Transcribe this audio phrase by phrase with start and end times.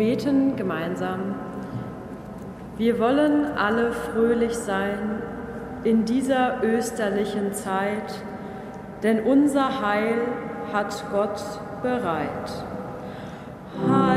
[0.00, 1.34] Wir beten gemeinsam.
[2.78, 5.20] Wir wollen alle fröhlich sein
[5.84, 8.14] in dieser österlichen Zeit,
[9.02, 10.22] denn unser Heil
[10.72, 11.42] hat Gott
[11.82, 12.64] bereit.
[13.86, 14.09] Halleluja.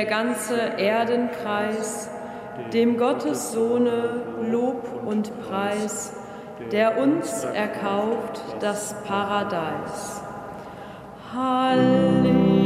[0.00, 2.08] Der ganze Erdenkreis,
[2.72, 6.14] dem Gottes Sohne Lob und Preis,
[6.72, 10.22] der uns erkauft das Paradies.
[11.34, 12.59] Halleluja.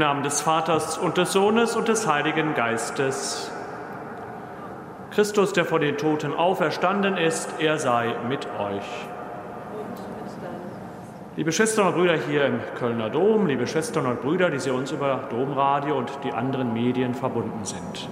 [0.00, 3.52] Namen des Vaters und des Sohnes und des Heiligen Geistes.
[5.12, 9.06] Christus, der vor den Toten auferstanden ist, er sei mit euch.
[11.36, 14.90] Liebe Schwestern und Brüder hier im Kölner Dom, liebe Schwestern und Brüder, die Sie uns
[14.90, 18.08] über Domradio und die anderen Medien verbunden sind.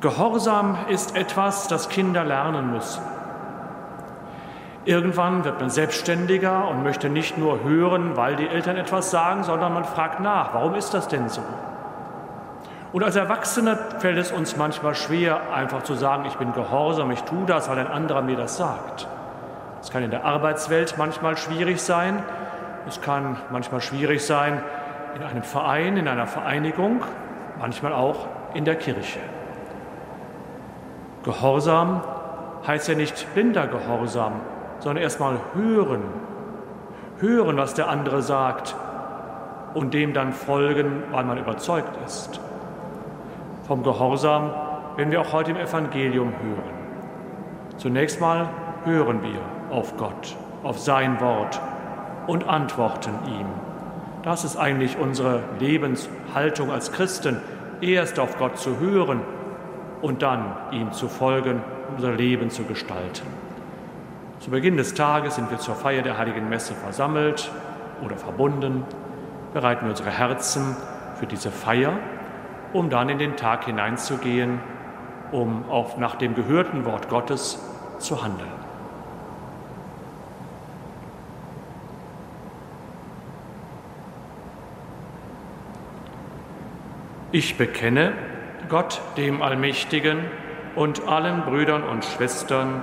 [0.00, 3.02] Gehorsam ist etwas, das Kinder lernen müssen.
[4.84, 9.72] Irgendwann wird man selbstständiger und möchte nicht nur hören, weil die Eltern etwas sagen, sondern
[9.72, 11.42] man fragt nach, warum ist das denn so?
[12.92, 17.22] Und als Erwachsene fällt es uns manchmal schwer, einfach zu sagen, ich bin gehorsam, ich
[17.22, 19.06] tue das, weil ein anderer mir das sagt.
[19.80, 22.22] Es kann in der Arbeitswelt manchmal schwierig sein.
[22.86, 24.62] Es kann manchmal schwierig sein
[25.14, 27.02] in einem Verein, in einer Vereinigung,
[27.58, 29.20] manchmal auch in der Kirche.
[31.22, 32.02] Gehorsam
[32.66, 34.40] heißt ja nicht blinder Gehorsam,
[34.82, 36.02] sondern erstmal hören,
[37.20, 38.74] hören, was der andere sagt
[39.74, 42.40] und dem dann folgen, weil man überzeugt ist.
[43.66, 44.50] Vom Gehorsam
[44.96, 46.82] werden wir auch heute im Evangelium hören.
[47.76, 48.48] Zunächst mal
[48.84, 51.60] hören wir auf Gott, auf sein Wort
[52.26, 53.46] und antworten ihm.
[54.24, 57.40] Das ist eigentlich unsere Lebenshaltung als Christen,
[57.80, 59.20] erst auf Gott zu hören
[60.00, 61.62] und dann ihm zu folgen,
[61.96, 63.41] unser Leben zu gestalten.
[64.42, 67.48] Zu Beginn des Tages sind wir zur Feier der Heiligen Messe versammelt
[68.04, 68.84] oder verbunden,
[69.54, 70.76] bereiten unsere Herzen
[71.14, 71.92] für diese Feier,
[72.72, 74.58] um dann in den Tag hineinzugehen,
[75.30, 77.64] um auch nach dem gehörten Wort Gottes
[78.00, 78.50] zu handeln.
[87.30, 88.12] Ich bekenne
[88.68, 90.18] Gott, dem Allmächtigen,
[90.74, 92.82] und allen Brüdern und Schwestern,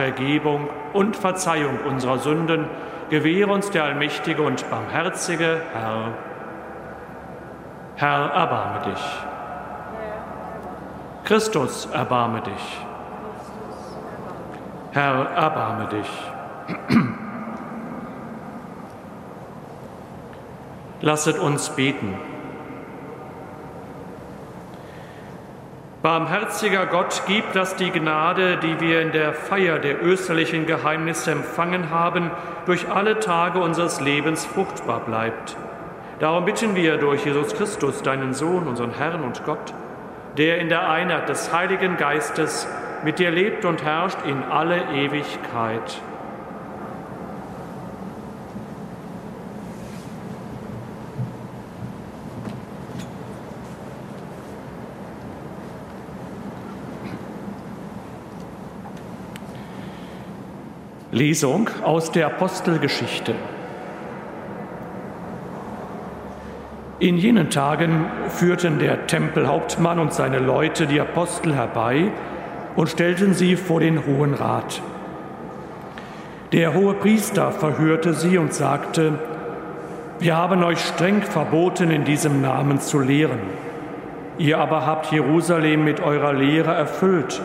[0.00, 2.70] Vergebung und Verzeihung unserer Sünden
[3.10, 6.14] gewähre uns der allmächtige und barmherzige Herr.
[7.96, 9.04] Herr, erbarme dich.
[11.24, 12.80] Christus, erbarme dich.
[14.92, 16.10] Herr, erbarme dich.
[21.02, 22.14] Lasset uns beten.
[26.02, 31.90] Barmherziger Gott, gib, dass die Gnade, die wir in der Feier der österlichen Geheimnisse empfangen
[31.90, 32.30] haben,
[32.64, 35.58] durch alle Tage unseres Lebens fruchtbar bleibt.
[36.18, 39.74] Darum bitten wir durch Jesus Christus, deinen Sohn, unseren Herrn und Gott,
[40.38, 42.66] der in der Einheit des Heiligen Geistes
[43.04, 46.00] mit dir lebt und herrscht in alle Ewigkeit.
[61.20, 63.34] Lesung aus der Apostelgeschichte.
[66.98, 72.10] In jenen Tagen führten der Tempelhauptmann und seine Leute die Apostel herbei
[72.74, 74.80] und stellten sie vor den Hohen Rat.
[76.52, 79.18] Der hohe Priester verhörte sie und sagte,
[80.20, 83.40] wir haben euch streng verboten, in diesem Namen zu lehren.
[84.38, 87.42] Ihr aber habt Jerusalem mit eurer Lehre erfüllt.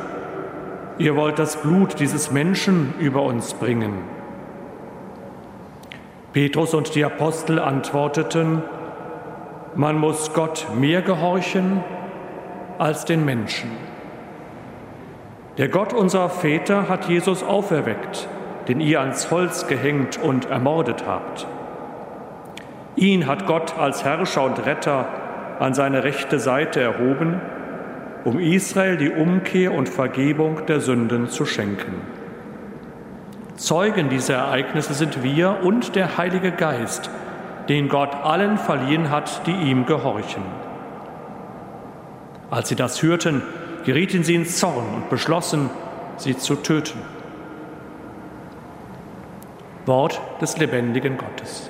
[0.97, 3.93] Ihr wollt das Blut dieses Menschen über uns bringen.
[6.31, 8.61] Petrus und die Apostel antworteten,
[9.75, 11.83] man muss Gott mehr gehorchen
[12.77, 13.71] als den Menschen.
[15.57, 18.27] Der Gott unserer Väter hat Jesus auferweckt,
[18.69, 21.45] den ihr ans Holz gehängt und ermordet habt.
[22.95, 25.07] Ihn hat Gott als Herrscher und Retter
[25.59, 27.41] an seine rechte Seite erhoben,
[28.25, 31.93] um Israel die Umkehr und Vergebung der Sünden zu schenken.
[33.55, 37.09] Zeugen dieser Ereignisse sind wir und der Heilige Geist,
[37.69, 40.43] den Gott allen verliehen hat, die ihm gehorchen.
[42.49, 43.43] Als sie das hörten,
[43.85, 45.69] gerieten sie in Zorn und beschlossen,
[46.17, 46.99] sie zu töten.
[49.85, 51.69] Wort des lebendigen Gottes.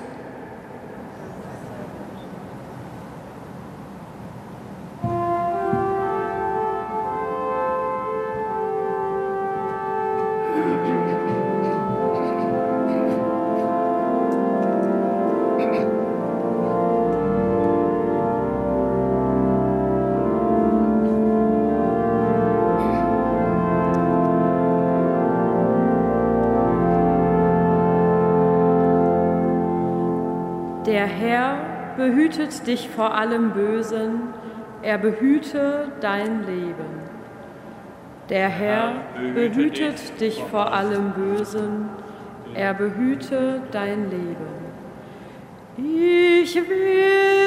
[32.26, 34.34] Behütet dich vor allem Bösen,
[34.82, 37.06] er behüte dein Leben.
[38.28, 38.94] Der Herr
[39.34, 41.88] behütet dich vor allem Bösen,
[42.54, 44.56] er behüte dein Leben.
[45.76, 47.45] Ich will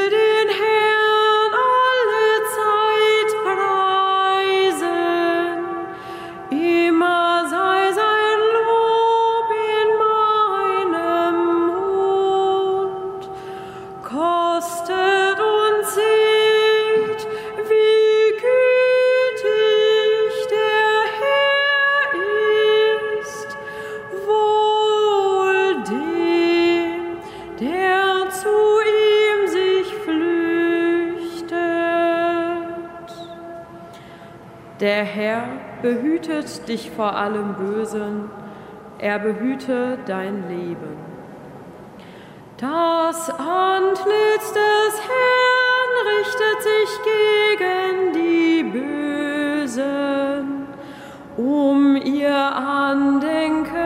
[34.89, 35.43] Der Herr
[35.83, 38.31] behütet dich vor allem Bösen,
[38.97, 40.97] er behüte dein Leben.
[42.57, 48.63] Das Antlitz des Herrn richtet sich gegen die
[49.67, 50.65] Bösen,
[51.37, 53.78] um ihr Andenken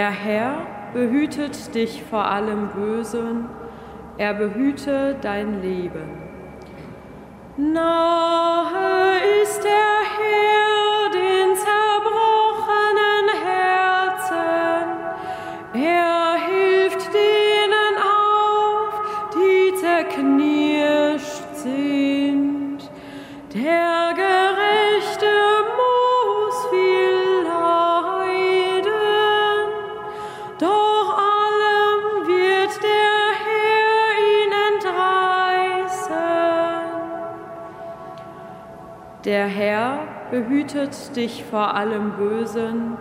[0.00, 3.50] Der Herr behütet dich vor allem Bösen,
[4.16, 6.08] er behüte dein Leben.
[7.58, 8.69] Nahe
[40.30, 42.96] behütet dich vor allem Bösen,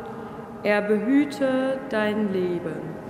[0.64, 3.09] er behüte dein Leben.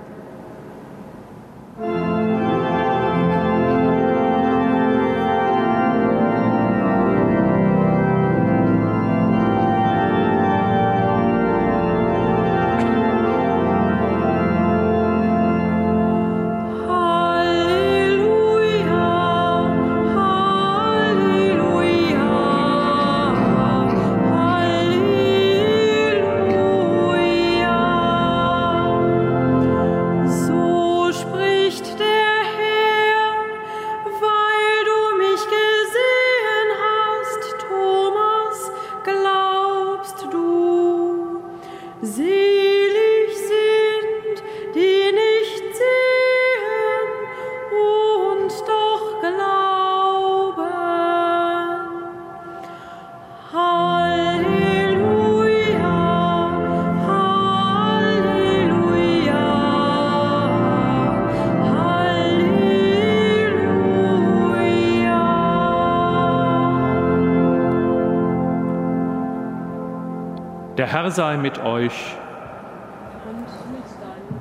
[71.11, 72.15] Sei mit euch.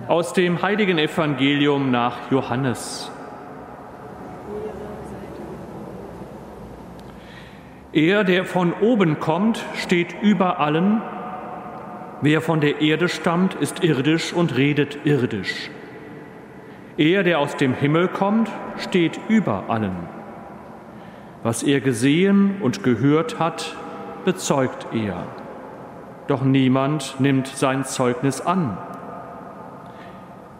[0.06, 3.10] Aus dem heiligen Evangelium nach Johannes.
[7.92, 11.00] Er, der von oben kommt, steht über allen.
[12.20, 15.70] Wer von der Erde stammt, ist irdisch und redet irdisch.
[16.98, 19.96] Er, der aus dem Himmel kommt, steht über allen.
[21.42, 23.75] Was er gesehen und gehört hat,
[24.25, 25.25] bezeugt er.
[26.28, 28.76] Doch niemand nimmt sein Zeugnis an.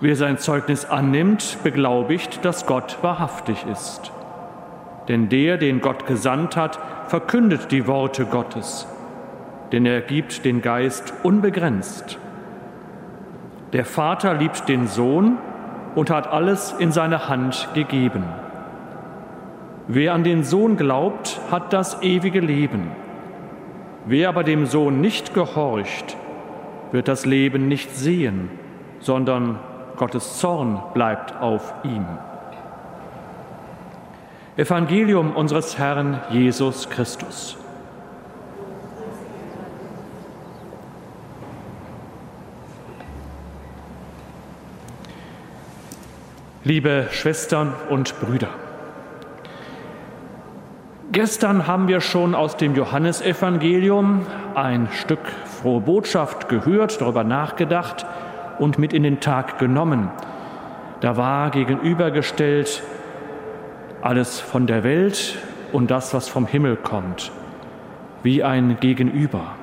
[0.01, 4.11] Wer sein Zeugnis annimmt, beglaubigt, dass Gott wahrhaftig ist.
[5.09, 8.87] Denn der, den Gott gesandt hat, verkündet die Worte Gottes,
[9.73, 12.19] denn er gibt den Geist unbegrenzt.
[13.75, 15.37] Der Vater liebt den Sohn
[15.95, 18.25] und hat alles in seine Hand gegeben.
[19.87, 22.91] Wer an den Sohn glaubt, hat das ewige Leben.
[24.11, 26.17] Wer aber dem Sohn nicht gehorcht,
[26.93, 28.49] wird das Leben nicht sehen,
[29.01, 29.59] sondern
[29.99, 32.07] Gottes Zorn bleibt auf ihm.
[34.57, 37.59] Evangelium unseres Herrn Jesus Christus.
[46.65, 48.49] Liebe Schwestern und Brüder,
[51.19, 58.07] gestern haben wir schon aus dem Johannesevangelium ein Stück frohe Botschaft gehört, darüber nachgedacht
[58.61, 60.13] und mit in den Tag genommen.
[61.01, 62.85] Da war gegenübergestellt
[64.01, 65.39] alles von der Welt
[65.73, 67.33] und das, was vom Himmel kommt,
[68.23, 69.57] wie ein Gegenüber.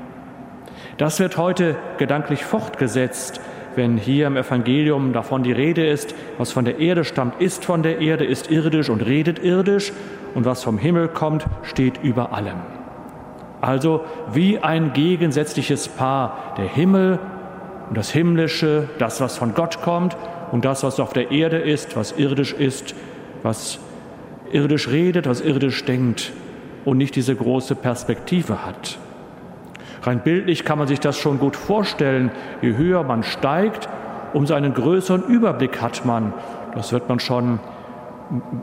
[0.98, 3.40] Das wird heute gedanklich fortgesetzt,
[3.76, 7.84] wenn hier im Evangelium davon die Rede ist, was von der Erde stammt, ist von
[7.84, 9.92] der Erde, ist irdisch und redet irdisch,
[10.34, 12.58] und was vom Himmel kommt, steht über allem.
[13.62, 14.04] Also
[14.34, 17.20] wie ein gegensätzliches Paar, der Himmel
[17.90, 20.18] und das Himmlische, das, was von Gott kommt,
[20.52, 22.96] und das, was auf der Erde ist, was irdisch ist,
[23.44, 23.80] was
[24.52, 26.32] irdisch redet, was irdisch denkt
[26.86, 29.00] und nicht diese große Perspektive hat.
[30.06, 32.32] Rein bildlich kann man sich das schon gut vorstellen.
[32.62, 33.90] Je höher man steigt,
[34.34, 36.34] umso einen größeren Überblick hat man.
[36.76, 37.60] Das wird man schon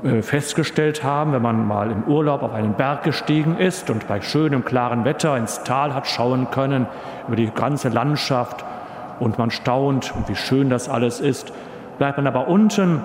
[0.04, 4.20] äh, festgestellt haben, wenn man mal im Urlaub auf einen Berg gestiegen ist und bei
[4.20, 6.86] schönem, klaren Wetter ins Tal hat schauen können,
[7.26, 8.64] über die ganze Landschaft
[9.18, 11.52] und man staunt, wie schön das alles ist.
[11.98, 13.00] Bleibt man aber unten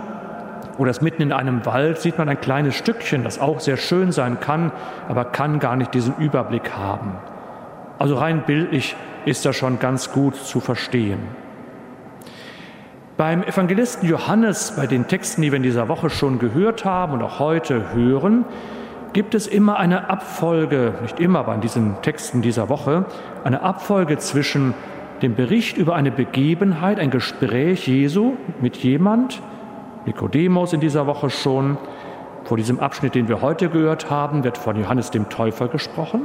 [0.78, 4.12] oder ist mitten in einem Wald, sieht man ein kleines Stückchen, das auch sehr schön
[4.12, 4.72] sein kann,
[5.08, 7.14] aber kann gar nicht diesen Überblick haben.
[8.00, 11.20] Also rein bildlich ist das schon ganz gut zu verstehen.
[13.18, 17.24] Beim Evangelisten Johannes, bei den Texten, die wir in dieser Woche schon gehört haben und
[17.24, 18.46] auch heute hören,
[19.14, 23.06] gibt es immer eine Abfolge, nicht immer, aber in diesen Texten dieser Woche,
[23.44, 24.76] eine Abfolge zwischen
[25.24, 29.42] dem Bericht über eine Begebenheit, ein Gespräch Jesu mit jemand,
[30.06, 31.78] Nikodemus in dieser Woche schon.
[32.44, 36.22] Vor diesem Abschnitt, den wir heute gehört haben, wird von Johannes dem Täufer gesprochen.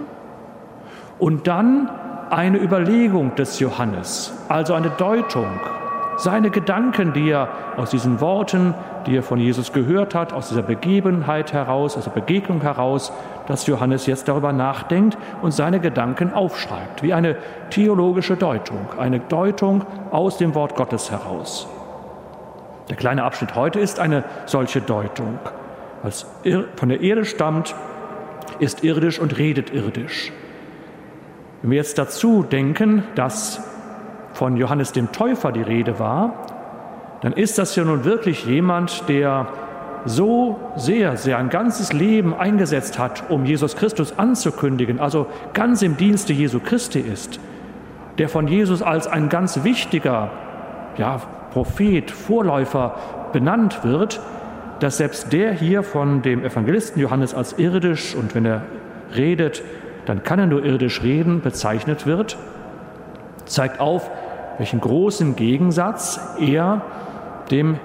[1.22, 1.88] Und dann
[2.30, 5.46] eine Überlegung des Johannes, also eine Deutung,
[6.16, 8.74] seine Gedanken, die er aus diesen Worten,
[9.06, 13.12] die er von Jesus gehört hat, aus dieser Begebenheit heraus, aus der Begegnung heraus,
[13.46, 17.36] dass Johannes jetzt darüber nachdenkt und seine Gedanken aufschreibt, wie eine
[17.70, 21.68] theologische Deutung, eine Deutung aus dem Wort Gottes heraus.
[22.88, 25.38] Der kleine Abschnitt heute ist eine solche Deutung.
[26.02, 26.26] Was
[26.74, 27.76] von der Erde stammt,
[28.58, 30.32] ist irdisch und redet irdisch.
[31.62, 33.62] Wenn wir jetzt dazu denken, dass
[34.32, 36.46] von Johannes dem Täufer die Rede war,
[37.20, 39.46] dann ist das ja nun wirklich jemand, der
[40.04, 45.96] so sehr, sehr ein ganzes Leben eingesetzt hat, um Jesus Christus anzukündigen, also ganz im
[45.96, 47.38] Dienste Jesu Christi ist,
[48.18, 50.30] der von Jesus als ein ganz wichtiger,
[50.96, 51.20] ja,
[51.52, 52.96] Prophet, Vorläufer
[53.32, 54.20] benannt wird,
[54.80, 58.62] dass selbst der hier von dem Evangelisten Johannes als irdisch und wenn er
[59.14, 59.62] redet,
[60.06, 62.36] dann kann er nur irdisch reden, bezeichnet wird,
[63.44, 64.10] zeigt auf,
[64.58, 66.82] welchen großen Gegensatz er
[67.50, 67.78] dem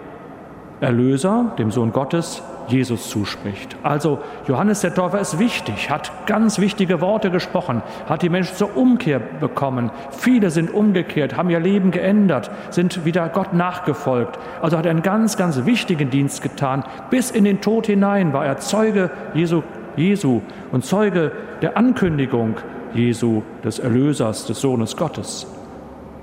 [0.80, 3.76] Erlöser, dem Sohn Gottes, Jesus zuspricht.
[3.84, 8.76] Also Johannes der Täufer ist wichtig, hat ganz wichtige Worte gesprochen, hat die Menschen zur
[8.76, 9.90] Umkehr bekommen.
[10.12, 14.38] Viele sind umgekehrt, haben ihr Leben geändert, sind wieder Gott nachgefolgt.
[14.62, 16.84] Also hat er einen ganz, ganz wichtigen Dienst getan.
[17.10, 19.64] Bis in den Tod hinein war er Zeuge Jesu,
[19.98, 22.56] Jesu und Zeuge der Ankündigung
[22.94, 25.48] Jesu, des Erlösers, des Sohnes Gottes.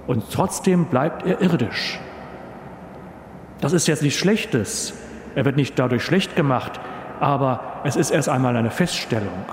[0.07, 2.01] Und trotzdem bleibt er irdisch.
[3.61, 4.95] Das ist jetzt nichts Schlechtes.
[5.35, 6.81] Er wird nicht dadurch schlecht gemacht,
[7.21, 9.45] aber es ist erst einmal eine Feststellung.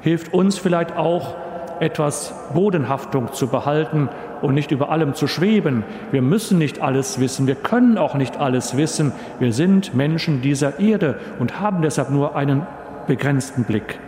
[0.00, 1.34] Hilft uns vielleicht auch
[1.80, 4.08] etwas Bodenhaftung zu behalten
[4.42, 5.84] und nicht über allem zu schweben.
[6.10, 9.12] Wir müssen nicht alles wissen, wir können auch nicht alles wissen.
[9.38, 12.66] Wir sind Menschen dieser Erde und haben deshalb nur einen
[13.08, 13.98] begrenzten Blick,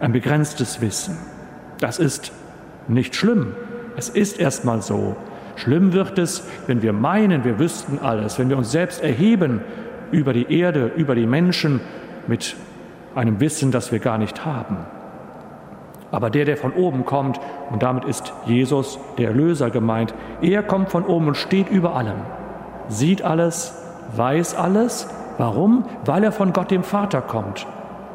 [0.00, 1.16] ein begrenztes Wissen.
[1.78, 2.32] Das ist
[2.88, 3.54] nicht schlimm.
[3.96, 5.14] Es ist erstmal so.
[5.56, 9.60] Schlimm wird es, wenn wir meinen, wir wüssten alles, wenn wir uns selbst erheben
[10.10, 11.80] über die Erde, über die Menschen
[12.26, 12.56] mit
[13.14, 14.78] einem Wissen, das wir gar nicht haben.
[16.10, 17.38] Aber der, der von oben kommt,
[17.70, 22.20] und damit ist Jesus, der Erlöser gemeint, er kommt von oben und steht über allem,
[22.88, 23.74] sieht alles,
[24.14, 25.08] weiß alles.
[25.36, 25.84] Warum?
[26.06, 27.66] Weil er von Gott dem Vater kommt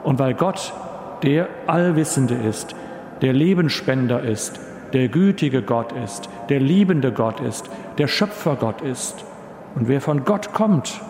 [0.03, 0.73] und weil Gott
[1.23, 2.75] der Allwissende ist,
[3.21, 4.59] der Lebensspender ist,
[4.93, 9.23] der gütige Gott ist, der liebende Gott ist, der Schöpfergott ist.
[9.75, 11.01] Und wer von Gott kommt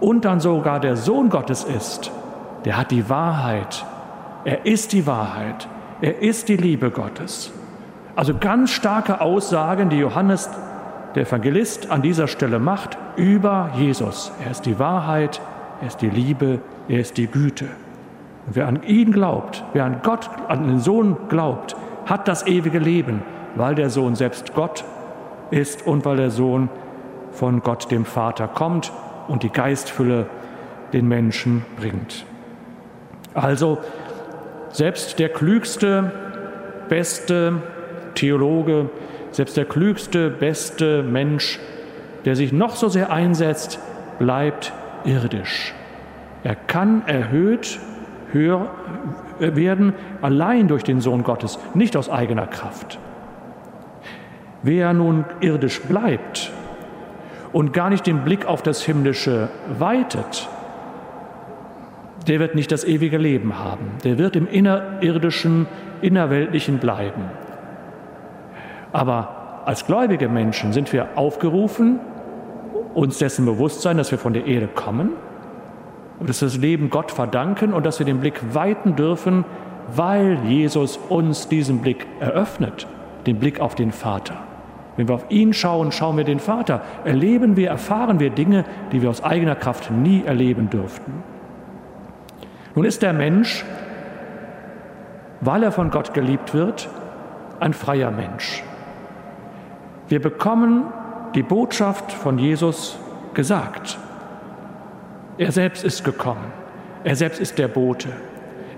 [0.00, 2.10] und dann sogar der Sohn Gottes ist,
[2.64, 3.84] der hat die Wahrheit.
[4.44, 5.68] Er ist die Wahrheit.
[6.00, 7.52] Er ist die Liebe Gottes.
[8.16, 10.48] Also ganz starke Aussagen, die Johannes,
[11.14, 14.32] der Evangelist, an dieser Stelle macht über Jesus.
[14.44, 15.40] Er ist die Wahrheit,
[15.80, 17.66] er ist die Liebe, er ist die Güte.
[18.46, 21.76] Und wer an ihn glaubt, wer an Gott, an den Sohn glaubt,
[22.06, 23.22] hat das ewige Leben,
[23.54, 24.84] weil der Sohn selbst Gott
[25.50, 26.68] ist und weil der Sohn
[27.32, 28.92] von Gott dem Vater kommt
[29.28, 30.26] und die Geistfülle
[30.92, 32.24] den Menschen bringt.
[33.32, 33.78] Also
[34.70, 36.12] selbst der klügste,
[36.88, 37.62] beste
[38.14, 38.90] Theologe,
[39.30, 41.58] selbst der klügste, beste Mensch,
[42.24, 43.80] der sich noch so sehr einsetzt,
[44.18, 44.72] bleibt
[45.04, 45.74] irdisch.
[46.44, 47.80] Er kann erhöht
[48.34, 48.68] höher
[49.38, 52.98] werden, allein durch den Sohn Gottes, nicht aus eigener Kraft.
[54.62, 56.52] Wer nun irdisch bleibt
[57.52, 60.48] und gar nicht den Blick auf das Himmlische weitet,
[62.26, 63.92] der wird nicht das ewige Leben haben.
[64.02, 65.66] Der wird im innerirdischen,
[66.00, 67.24] innerweltlichen bleiben.
[68.92, 72.00] Aber als gläubige Menschen sind wir aufgerufen,
[72.94, 75.10] uns dessen bewusst sein, dass wir von der Erde kommen
[76.24, 79.44] und dass wir das Leben Gott verdanken und dass wir den Blick weiten dürfen,
[79.94, 82.86] weil Jesus uns diesen Blick eröffnet,
[83.26, 84.36] den Blick auf den Vater.
[84.96, 89.02] Wenn wir auf ihn schauen, schauen wir den Vater, erleben wir, erfahren wir Dinge, die
[89.02, 91.12] wir aus eigener Kraft nie erleben dürften.
[92.74, 93.62] Nun ist der Mensch,
[95.42, 96.88] weil er von Gott geliebt wird,
[97.60, 98.64] ein freier Mensch.
[100.08, 100.84] Wir bekommen
[101.34, 102.98] die Botschaft von Jesus
[103.34, 103.98] gesagt.
[105.36, 106.52] Er selbst ist gekommen.
[107.02, 108.08] Er selbst ist der Bote.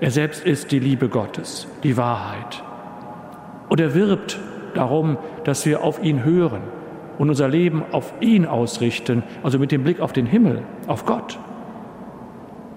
[0.01, 2.63] Er selbst ist die Liebe Gottes, die Wahrheit.
[3.69, 4.39] Und er wirbt
[4.75, 6.63] darum, dass wir auf ihn hören
[7.19, 11.39] und unser Leben auf ihn ausrichten, also mit dem Blick auf den Himmel, auf Gott.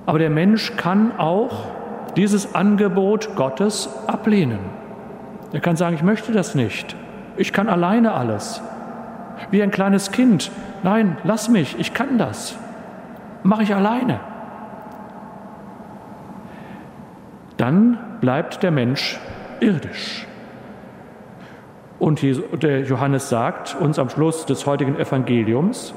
[0.05, 1.67] Aber der Mensch kann auch
[2.15, 4.59] dieses Angebot Gottes ablehnen.
[5.53, 6.95] Er kann sagen, ich möchte das nicht.
[7.37, 8.61] Ich kann alleine alles.
[9.51, 10.51] Wie ein kleines Kind.
[10.83, 12.57] Nein, lass mich, ich kann das.
[13.43, 14.19] Mache ich alleine.
[17.57, 19.19] Dann bleibt der Mensch
[19.59, 20.25] irdisch.
[21.99, 22.21] Und
[22.63, 25.93] der Johannes sagt uns am Schluss des heutigen Evangeliums,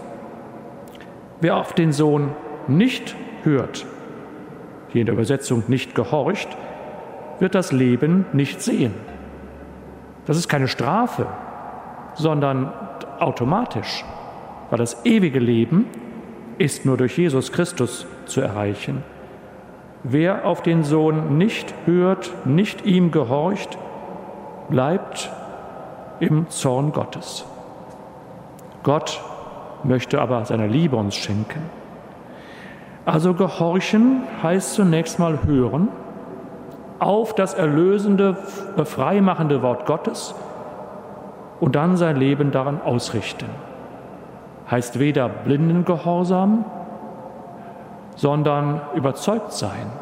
[1.40, 2.32] wer auf den Sohn
[2.66, 3.86] nicht hört,
[4.88, 6.48] hier in der Übersetzung nicht gehorcht,
[7.38, 8.94] wird das Leben nicht sehen.
[10.26, 11.26] Das ist keine Strafe,
[12.14, 12.72] sondern
[13.18, 14.04] automatisch,
[14.70, 15.86] weil das ewige Leben
[16.62, 19.02] ist nur durch Jesus Christus zu erreichen.
[20.04, 23.76] Wer auf den Sohn nicht hört, nicht ihm gehorcht,
[24.70, 25.28] bleibt
[26.20, 27.44] im Zorn Gottes.
[28.84, 29.20] Gott
[29.82, 31.68] möchte aber seine Liebe uns schenken.
[33.04, 35.88] Also gehorchen heißt zunächst mal hören
[37.00, 38.36] auf das erlösende,
[38.76, 40.32] befreimachende Wort Gottes
[41.58, 43.46] und dann sein Leben daran ausrichten.
[44.72, 46.64] Heißt weder blinden Gehorsam,
[48.16, 49.92] sondern überzeugt sein.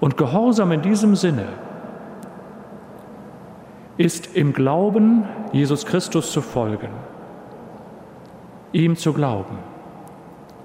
[0.00, 1.44] Und Gehorsam in diesem Sinne
[3.98, 6.88] ist im Glauben Jesus Christus zu folgen,
[8.72, 9.58] ihm zu glauben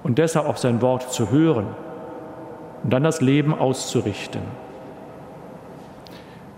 [0.03, 1.67] und deshalb auf sein Wort zu hören
[2.83, 4.43] und dann das Leben auszurichten.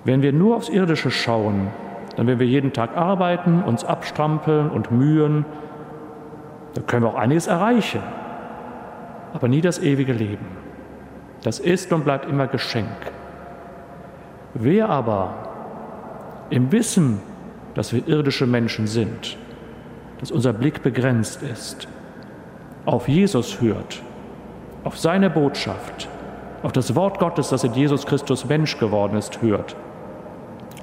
[0.04, 1.70] Wenn wir nur aufs Irdische schauen,
[2.16, 5.46] dann werden wir jeden Tag arbeiten, uns abstrampeln und mühen,
[6.74, 8.02] dann können wir auch einiges erreichen,
[9.34, 10.46] aber nie das ewige Leben.
[11.44, 12.88] Das ist und bleibt immer Geschenk.
[14.54, 15.34] Wer aber
[16.50, 17.20] im Wissen,
[17.74, 19.38] dass wir irdische Menschen sind,
[20.20, 21.88] dass unser Blick begrenzt ist,
[22.86, 24.02] auf Jesus hört,
[24.84, 26.10] auf seine Botschaft,
[26.64, 29.76] auf das Wort Gottes, das in Jesus Christus Mensch geworden ist, hört,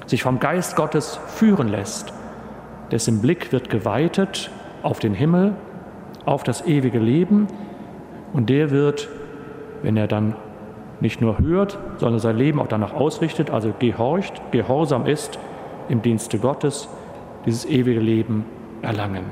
[0.07, 2.11] sich vom Geist Gottes führen lässt,
[2.91, 4.49] dessen Blick wird geweitet
[4.81, 5.53] auf den Himmel,
[6.29, 7.47] auf das ewige Leben
[8.33, 9.09] und der wird,
[9.81, 10.35] wenn er dann
[11.01, 15.39] nicht nur hört, sondern sein Leben auch danach ausrichtet, also gehorcht, gehorsam ist
[15.87, 16.87] im Dienste Gottes,
[17.45, 18.45] dieses ewige Leben
[18.81, 19.23] erlangen.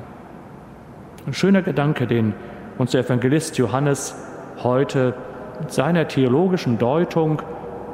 [1.27, 2.33] Ein schöner Gedanke, den
[2.77, 4.15] uns der Evangelist Johannes
[4.63, 5.13] heute
[5.59, 7.41] mit seiner theologischen Deutung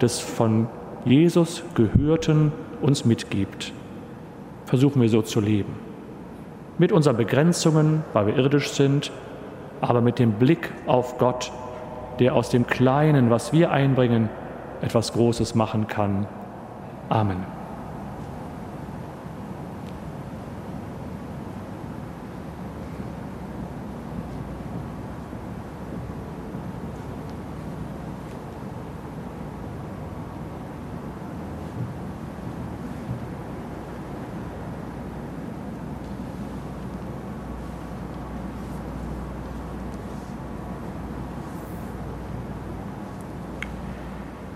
[0.01, 0.67] des von
[1.03, 3.73] Jesus Gehörten uns mitgibt.
[4.65, 5.82] Versuchen wir so zu leben.
[6.77, 9.11] Mit unseren Begrenzungen, weil wir irdisch sind,
[9.81, 11.51] aber mit dem Blick auf Gott,
[12.19, 14.29] der aus dem Kleinen, was wir einbringen,
[14.81, 16.25] etwas Großes machen kann.
[17.09, 17.52] Amen.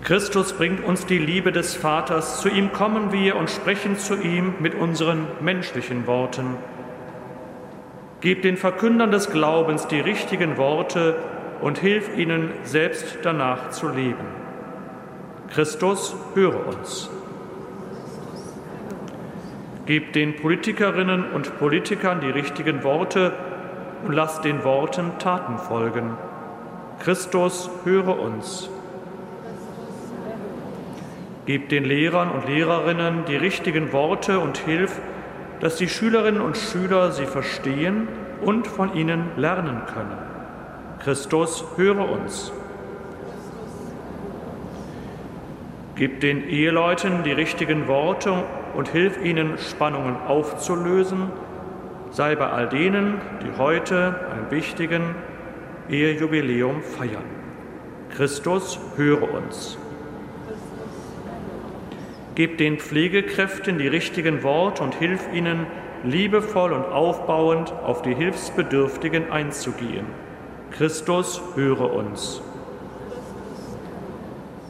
[0.08, 2.40] Christus bringt uns die Liebe des Vaters.
[2.40, 6.56] Zu ihm kommen wir und sprechen zu ihm mit unseren menschlichen Worten.
[8.22, 11.16] Gib den Verkündern des Glaubens die richtigen Worte
[11.60, 14.24] und hilf ihnen selbst danach zu leben.
[15.50, 17.10] Christus, höre uns.
[19.84, 23.34] Gib den Politikerinnen und Politikern die richtigen Worte
[24.06, 26.16] und lass den Worten Taten folgen.
[26.98, 28.70] Christus, höre uns.
[31.48, 35.00] Gib den Lehrern und Lehrerinnen die richtigen Worte und hilf,
[35.60, 38.06] dass die Schülerinnen und Schüler sie verstehen
[38.42, 40.18] und von ihnen lernen können.
[41.02, 42.52] Christus, höre uns.
[45.94, 51.30] Gib den Eheleuten die richtigen Worte und hilf ihnen, Spannungen aufzulösen.
[52.10, 55.14] Sei bei all denen, die heute einen wichtigen
[55.88, 57.24] Ehejubiläum feiern.
[58.10, 59.78] Christus, höre uns.
[62.38, 65.66] Gib den Pflegekräften die richtigen Worte und hilf ihnen,
[66.04, 70.06] liebevoll und aufbauend auf die Hilfsbedürftigen einzugehen.
[70.70, 72.40] Christus, höre uns.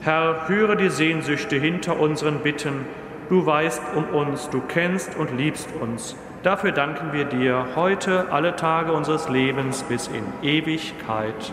[0.01, 2.87] Herr, höre die Sehnsüchte hinter unseren Bitten.
[3.29, 6.17] Du weißt um uns, du kennst und liebst uns.
[6.43, 11.53] Dafür danken wir dir heute alle Tage unseres Lebens bis in Ewigkeit.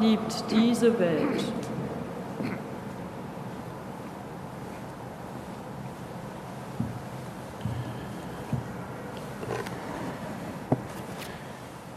[0.00, 1.44] Liebt diese Welt.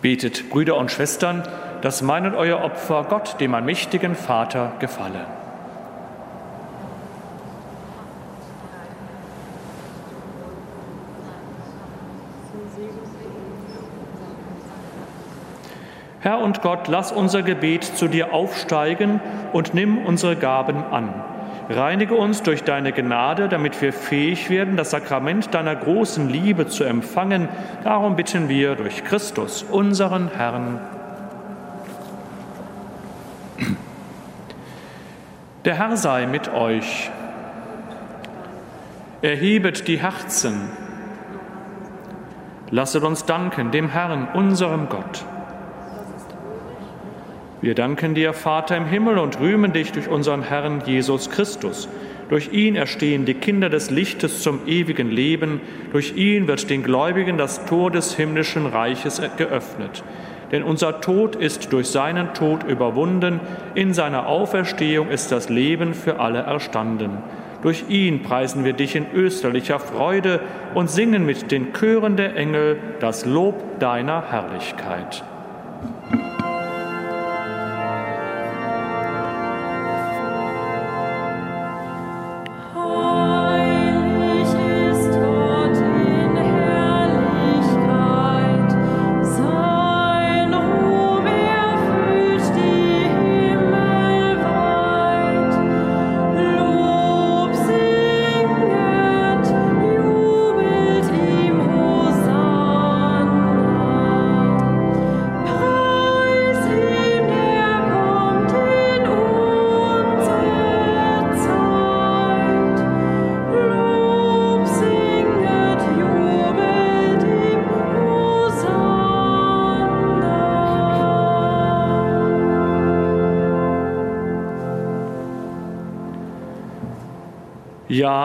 [0.02, 1.44] Betet, Brüder und Schwestern,
[1.82, 5.26] dass mein und euer Opfer Gott, dem allmächtigen Vater, gefalle.
[16.24, 19.20] Herr und Gott, lass unser Gebet zu dir aufsteigen
[19.52, 21.14] und nimm unsere Gaben an.
[21.70, 26.86] Reinige uns durch deine Gnade, damit wir fähig werden, das Sakrament deiner großen Liebe zu
[26.86, 27.50] empfangen.
[27.84, 30.80] Darum bitten wir durch Christus, unseren Herrn.
[35.66, 37.12] Der Herr sei mit euch.
[39.22, 40.70] Erhebet die Herzen.
[42.72, 45.26] Lasset uns danken dem Herrn, unserem Gott.
[47.64, 51.88] Wir danken dir, Vater im Himmel, und rühmen dich durch unseren Herrn Jesus Christus.
[52.28, 55.62] Durch ihn erstehen die Kinder des Lichtes zum ewigen Leben.
[55.94, 60.04] Durch ihn wird den Gläubigen das Tor des himmlischen Reiches geöffnet.
[60.52, 63.40] Denn unser Tod ist durch seinen Tod überwunden,
[63.76, 67.20] in seiner Auferstehung ist das Leben für alle erstanden.
[67.62, 70.42] Durch ihn preisen wir dich in österlicher Freude
[70.74, 75.24] und singen mit den Chören der Engel das Lob deiner Herrlichkeit.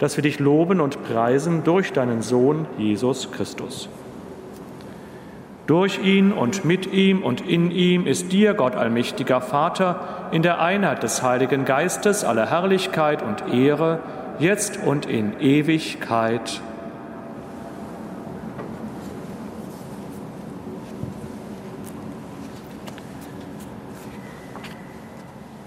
[0.00, 3.88] dass wir dich loben und preisen durch deinen Sohn Jesus Christus.
[5.66, 10.00] Durch ihn und mit ihm und in ihm ist dir, Gott allmächtiger Vater,
[10.32, 14.00] in der Einheit des Heiligen Geistes alle Herrlichkeit und Ehre,
[14.40, 16.62] jetzt und in Ewigkeit.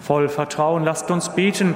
[0.01, 1.75] Voll Vertrauen lasst uns beten,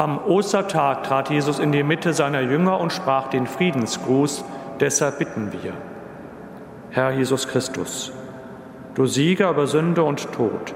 [0.00, 4.46] Am Ostertag trat Jesus in die Mitte seiner Jünger und sprach den Friedensgruß.
[4.80, 5.74] Deshalb bitten wir.
[6.88, 8.10] Herr Jesus Christus,
[8.94, 10.74] du Sieger über Sünde und Tod,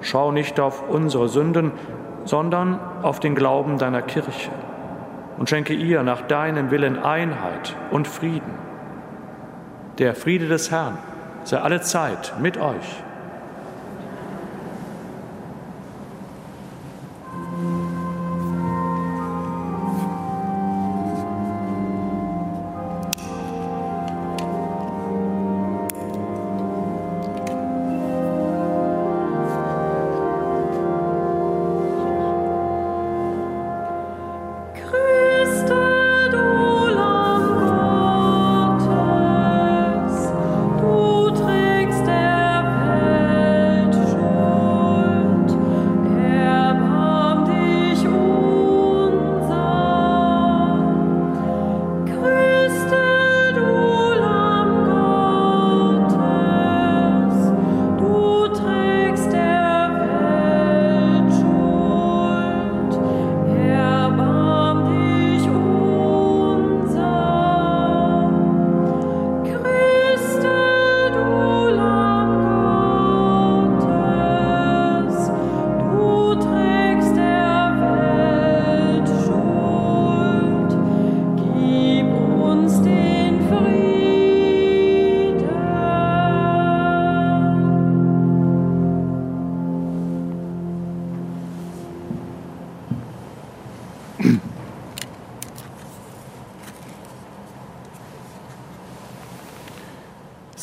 [0.00, 1.72] schau nicht auf unsere Sünden,
[2.24, 4.50] sondern auf den Glauben deiner Kirche
[5.36, 8.54] und schenke ihr nach deinem Willen Einheit und Frieden.
[9.98, 10.96] Der Friede des Herrn
[11.44, 13.02] sei alle Zeit mit euch.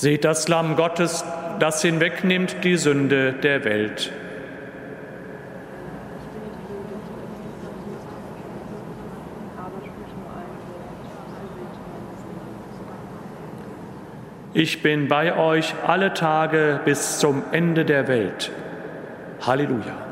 [0.05, 1.25] Seht das Lamm Gottes,
[1.57, 4.11] das hinwegnimmt die Sünde der Welt.
[14.53, 18.51] Ich bin bei euch alle Tage bis zum Ende der Welt.
[19.41, 20.04] Halleluja.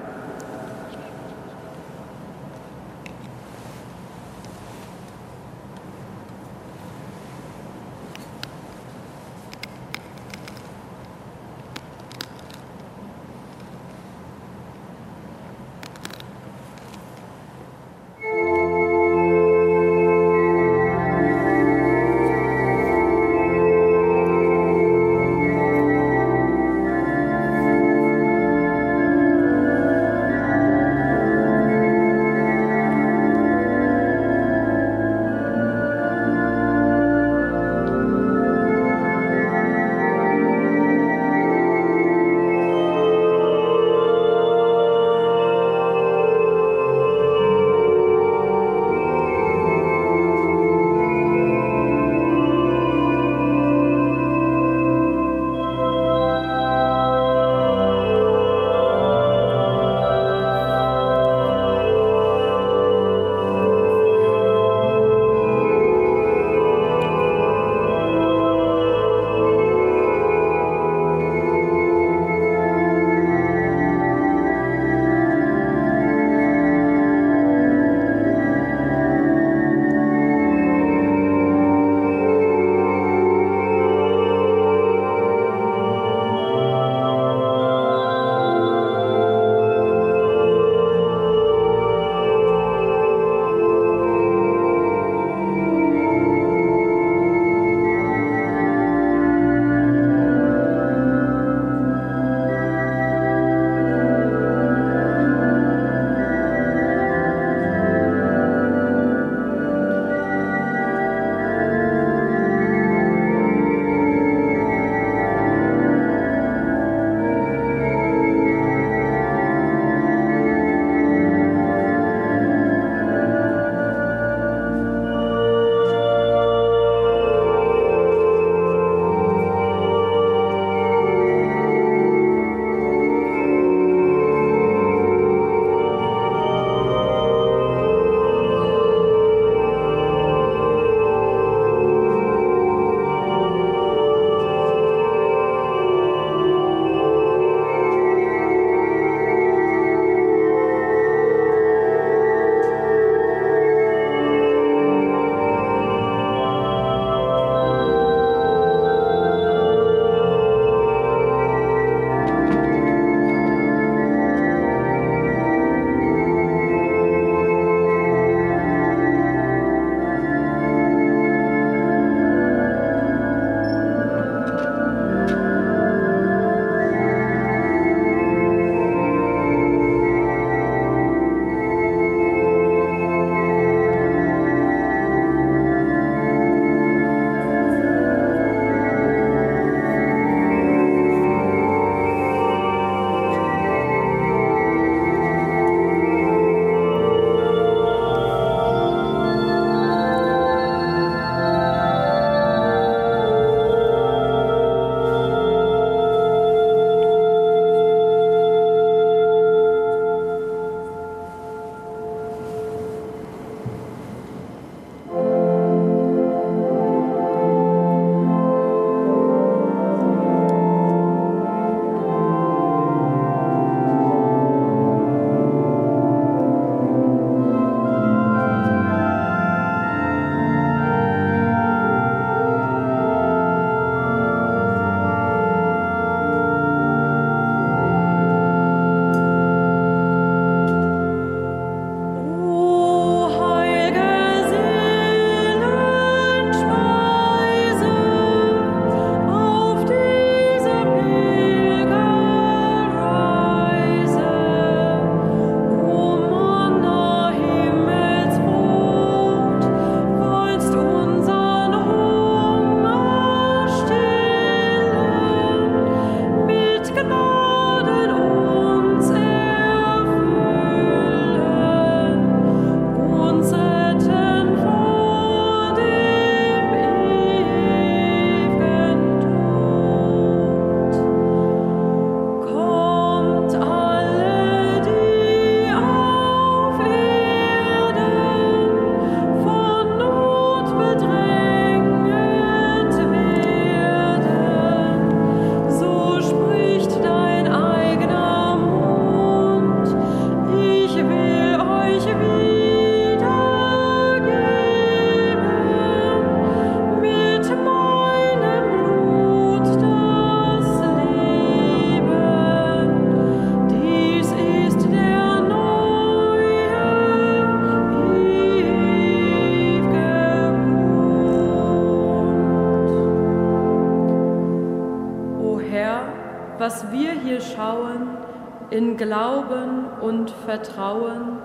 [330.64, 331.40] Vertrauen,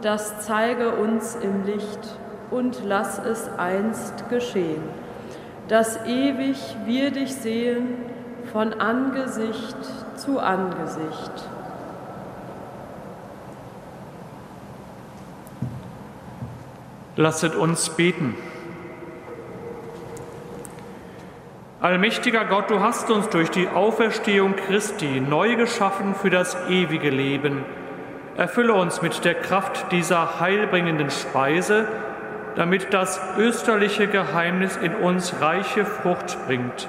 [0.00, 2.16] das zeige uns im Licht
[2.50, 4.82] und lass es einst geschehen,
[5.68, 7.88] dass ewig wir dich sehen
[8.50, 9.76] von Angesicht
[10.16, 11.32] zu Angesicht.
[17.16, 18.34] Lasset uns beten.
[21.80, 27.64] Allmächtiger Gott, du hast uns durch die Auferstehung Christi neu geschaffen für das ewige Leben.
[28.38, 31.88] Erfülle uns mit der Kraft dieser heilbringenden Speise,
[32.54, 36.86] damit das österliche Geheimnis in uns reiche Frucht bringt.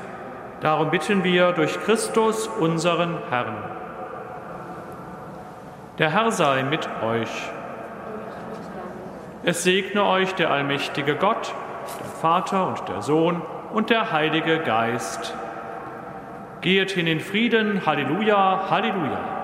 [0.61, 3.55] Darum bitten wir durch Christus, unseren Herrn.
[5.97, 7.49] Der Herr sei mit euch.
[9.43, 11.55] Es segne euch der allmächtige Gott,
[11.99, 13.41] der Vater und der Sohn
[13.73, 15.33] und der Heilige Geist.
[16.61, 17.87] Geht hin in Frieden.
[17.87, 19.38] Halleluja, Halleluja.